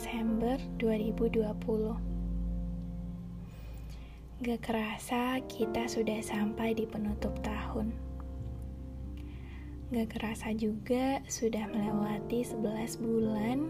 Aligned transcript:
Desember 0.00 0.56
2020 0.80 1.44
Gak 4.40 4.60
kerasa 4.64 5.36
kita 5.44 5.92
sudah 5.92 6.24
sampai 6.24 6.72
di 6.72 6.88
penutup 6.88 7.36
tahun. 7.44 7.92
Gak 9.92 10.08
kerasa 10.16 10.56
juga 10.56 11.20
sudah 11.28 11.68
melewati 11.68 12.40
11 12.48 12.96
bulan 12.96 13.68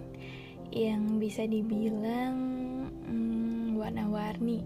yang 0.70 1.18
bisa 1.18 1.50
dibilang 1.50 2.38
hmm, 3.10 3.74
warna-warni. 3.74 4.62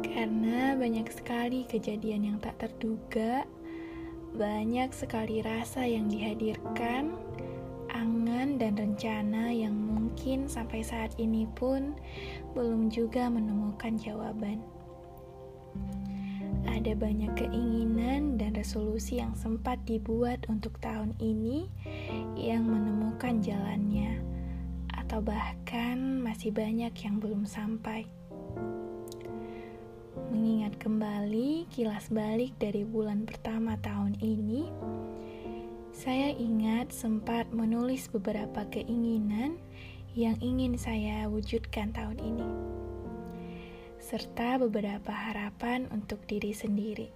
Karena 0.00 0.72
banyak 0.80 1.12
sekali 1.12 1.68
kejadian 1.68 2.24
yang 2.24 2.40
tak 2.40 2.56
terduga 2.56 3.44
Banyak 4.32 4.96
sekali 4.96 5.44
rasa 5.44 5.84
yang 5.84 6.08
dihadirkan 6.08 7.12
angan 7.92 8.60
dan 8.60 8.76
rencana 8.76 9.50
yang 9.52 9.87
mungkin 10.18 10.50
sampai 10.50 10.82
saat 10.82 11.14
ini 11.22 11.46
pun 11.54 11.94
belum 12.58 12.90
juga 12.90 13.30
menemukan 13.30 13.94
jawaban. 14.02 14.58
Ada 16.66 16.98
banyak 16.98 17.38
keinginan 17.38 18.34
dan 18.34 18.50
resolusi 18.58 19.22
yang 19.22 19.38
sempat 19.38 19.78
dibuat 19.86 20.42
untuk 20.50 20.74
tahun 20.82 21.14
ini 21.22 21.70
yang 22.34 22.66
menemukan 22.66 23.38
jalannya, 23.38 24.18
atau 24.90 25.22
bahkan 25.22 26.18
masih 26.18 26.50
banyak 26.50 26.90
yang 26.98 27.22
belum 27.22 27.46
sampai. 27.46 28.02
Mengingat 30.34 30.82
kembali 30.82 31.70
kilas 31.70 32.10
balik 32.10 32.58
dari 32.58 32.82
bulan 32.82 33.22
pertama 33.22 33.78
tahun 33.78 34.18
ini, 34.18 34.66
saya 35.94 36.34
ingat 36.34 36.90
sempat 36.90 37.54
menulis 37.54 38.10
beberapa 38.10 38.66
keinginan 38.66 39.62
yang 40.16 40.40
ingin 40.40 40.78
saya 40.80 41.28
wujudkan 41.28 41.92
tahun 41.92 42.16
ini, 42.20 42.48
serta 44.00 44.56
beberapa 44.56 45.12
harapan 45.12 45.90
untuk 45.92 46.24
diri 46.24 46.56
sendiri. 46.56 47.12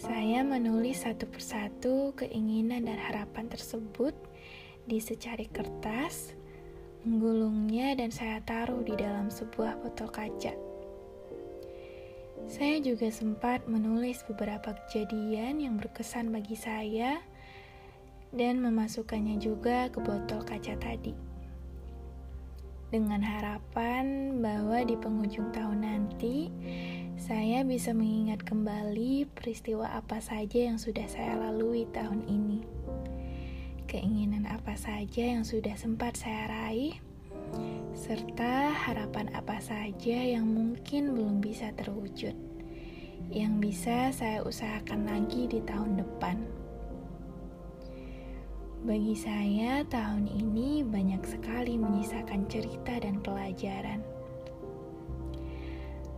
Saya 0.00 0.40
menulis 0.40 1.04
satu 1.04 1.28
persatu 1.28 2.16
keinginan 2.16 2.88
dan 2.88 2.96
harapan 2.96 3.52
tersebut 3.52 4.16
di 4.88 4.96
secari 4.96 5.44
kertas, 5.48 6.32
menggulungnya, 7.04 7.96
dan 7.96 8.08
saya 8.08 8.40
taruh 8.44 8.80
di 8.80 8.96
dalam 8.96 9.28
sebuah 9.28 9.80
botol 9.84 10.08
kaca. 10.08 10.56
Saya 12.48 12.80
juga 12.80 13.12
sempat 13.12 13.68
menulis 13.68 14.24
beberapa 14.24 14.72
kejadian 14.72 15.60
yang 15.60 15.76
berkesan 15.76 16.32
bagi 16.32 16.56
saya 16.56 17.20
dan 18.30 18.62
memasukkannya 18.62 19.42
juga 19.42 19.90
ke 19.90 19.98
botol 19.98 20.42
kaca 20.46 20.78
tadi. 20.78 21.14
Dengan 22.90 23.22
harapan 23.22 24.38
bahwa 24.42 24.82
di 24.82 24.98
penghujung 24.98 25.54
tahun 25.54 25.86
nanti 25.86 26.50
saya 27.14 27.62
bisa 27.62 27.94
mengingat 27.94 28.42
kembali 28.42 29.30
peristiwa 29.30 29.86
apa 29.94 30.18
saja 30.18 30.66
yang 30.66 30.78
sudah 30.80 31.06
saya 31.06 31.38
lalui 31.38 31.86
tahun 31.94 32.26
ini. 32.26 32.66
Keinginan 33.86 34.46
apa 34.50 34.74
saja 34.74 35.22
yang 35.22 35.46
sudah 35.46 35.78
sempat 35.78 36.18
saya 36.18 36.50
raih 36.50 36.98
serta 37.94 38.70
harapan 38.74 39.30
apa 39.34 39.58
saja 39.58 40.18
yang 40.22 40.46
mungkin 40.46 41.14
belum 41.14 41.42
bisa 41.42 41.74
terwujud, 41.74 42.34
yang 43.30 43.58
bisa 43.58 44.10
saya 44.14 44.42
usahakan 44.42 45.06
lagi 45.06 45.46
di 45.50 45.62
tahun 45.62 45.98
depan. 45.98 46.42
Bagi 48.80 49.12
saya, 49.12 49.84
tahun 49.92 50.24
ini 50.24 50.80
banyak 50.80 51.20
sekali 51.28 51.76
menyisakan 51.76 52.48
cerita 52.48 52.96
dan 52.96 53.20
pelajaran 53.20 54.00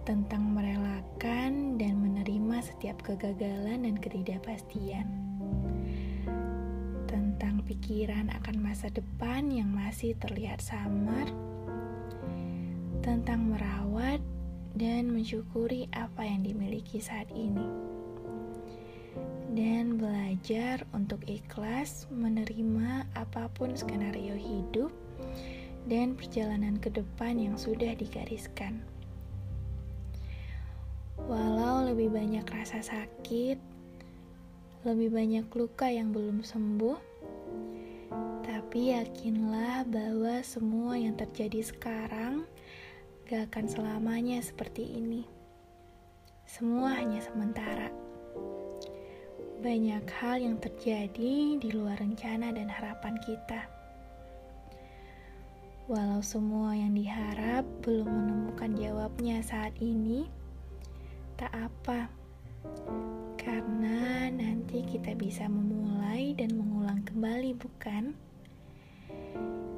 tentang 0.06 0.46
merelakan 0.54 1.74
dan 1.74 1.98
menerima 1.98 2.62
setiap 2.62 3.02
kegagalan 3.02 3.82
dan 3.82 3.98
ketidakpastian 3.98 5.10
tentang 7.10 7.66
pikiran 7.66 8.30
akan 8.30 8.56
masa 8.62 8.94
depan 8.94 9.50
yang 9.50 9.66
masih 9.74 10.14
terlihat 10.22 10.62
samar, 10.62 11.26
tentang 13.02 13.42
merawat 13.42 14.22
dan 14.78 15.10
mensyukuri 15.10 15.90
apa 15.90 16.22
yang 16.22 16.46
dimiliki 16.46 17.02
saat 17.02 17.26
ini, 17.34 17.66
dan 19.52 20.00
belajar 20.00 20.88
untuk 20.96 21.20
ikhlas 21.28 22.08
menerima 22.08 23.04
apa 23.12 23.52
pun 23.52 23.76
skenario 23.76 24.32
hidup 24.32 24.88
dan 25.84 26.16
perjalanan 26.16 26.80
ke 26.80 26.88
depan 26.88 27.36
yang 27.36 27.60
sudah 27.60 27.92
digariskan. 27.92 28.80
Walau 31.28 31.86
lebih 31.92 32.08
banyak 32.10 32.48
rasa 32.48 32.80
sakit, 32.80 33.60
lebih 34.88 35.12
banyak 35.12 35.46
luka 35.52 35.86
yang 35.86 36.10
belum 36.10 36.40
sembuh, 36.42 36.98
tapi 38.42 38.96
yakinlah 38.96 39.84
bahwa 39.86 40.40
semua 40.40 40.96
yang 40.96 41.14
terjadi 41.14 41.60
sekarang 41.60 42.48
gak 43.28 43.52
akan 43.52 43.66
selamanya 43.68 44.40
seperti 44.40 44.96
ini. 44.96 45.28
Semua 46.48 46.96
hanya 46.96 47.20
sementara. 47.20 47.92
Banyak 49.62 50.06
hal 50.18 50.42
yang 50.42 50.58
terjadi 50.58 51.56
di 51.56 51.68
luar 51.70 51.98
rencana 52.02 52.50
dan 52.50 52.66
harapan 52.66 53.14
kita. 53.22 53.66
Walau 55.86 56.22
semua 56.22 56.74
yang 56.74 56.94
diharap 56.94 57.66
belum 57.82 58.06
menemukan 58.06 58.74
jawabnya 58.78 59.42
saat 59.42 59.74
ini, 59.82 60.26
tak 61.34 61.50
apa, 61.54 62.06
karena 63.38 64.30
nanti 64.30 64.86
kita 64.86 65.18
bisa 65.18 65.50
memulai 65.50 66.38
dan 66.38 66.54
mengulang 66.54 67.02
kembali, 67.02 67.58
bukan? 67.58 68.14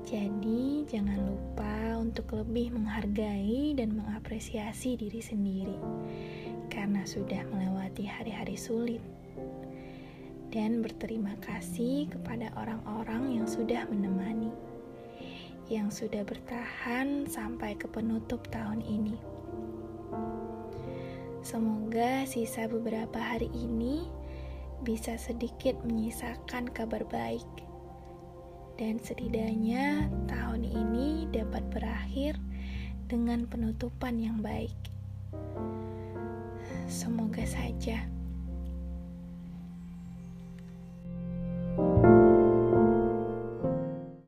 Jadi, 0.04 0.84
jangan 0.84 1.16
lupa 1.24 1.96
untuk 1.96 2.36
lebih 2.36 2.76
menghargai 2.76 3.72
dan 3.72 3.96
mengapresiasi 3.96 5.00
diri 5.00 5.24
sendiri 5.24 5.80
karena 6.68 7.08
sudah 7.08 7.40
melewati 7.48 8.04
hari-hari 8.04 8.60
sulit, 8.60 9.00
dan 10.54 10.86
berterima 10.86 11.34
kasih 11.42 12.06
kepada 12.06 12.54
orang-orang 12.54 13.38
yang 13.40 13.46
sudah 13.50 13.82
menemani, 13.90 14.54
yang 15.66 15.90
sudah 15.90 16.22
bertahan 16.22 17.26
sampai 17.26 17.74
ke 17.74 17.90
penutup 17.90 18.46
tahun 18.54 18.78
ini. 18.86 19.18
Semoga 21.44 22.24
sisa 22.24 22.70
beberapa 22.70 23.18
hari 23.18 23.50
ini 23.52 24.06
bisa 24.86 25.18
sedikit 25.18 25.74
menyisakan 25.82 26.70
kabar 26.70 27.02
baik, 27.04 27.50
dan 28.80 29.02
setidaknya 29.02 30.08
tahun 30.30 30.64
ini 30.64 31.28
dapat 31.34 31.66
berakhir 31.74 32.38
dengan 33.10 33.44
penutupan 33.50 34.16
yang 34.22 34.38
baik. 34.40 34.74
Semoga 36.88 37.44
saja. 37.44 38.06